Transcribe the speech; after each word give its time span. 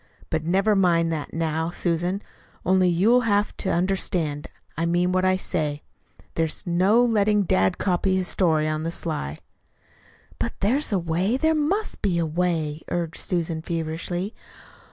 But 0.31 0.43
never 0.43 0.75
mind 0.75 1.13
that 1.13 1.31
now, 1.31 1.69
Susan; 1.69 2.23
only 2.65 2.89
you'll 2.89 3.11
you'll 3.17 3.21
have 3.21 3.55
to 3.57 3.69
understand 3.69 4.47
I 4.75 4.87
mean 4.87 5.11
what 5.11 5.23
I 5.25 5.35
say. 5.35 5.83
There's 6.33 6.65
no 6.65 7.05
letting 7.05 7.43
dad 7.43 7.77
copy 7.77 8.17
that 8.17 8.23
story 8.23 8.67
on 8.67 8.81
the 8.81 8.89
sly." 8.89 9.37
"But 10.39 10.53
there's 10.61 10.91
a 10.91 10.97
way, 10.97 11.37
there 11.37 11.53
must 11.53 12.01
be 12.01 12.17
a 12.17 12.25
way," 12.25 12.81
argued 12.89 13.21
Susan 13.21 13.61
feverishly. 13.61 14.33